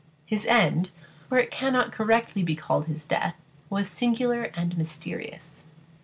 [0.25, 0.89] His end
[1.29, 3.35] for it cannot correctly be called his death
[3.69, 5.63] was singular and mysterious.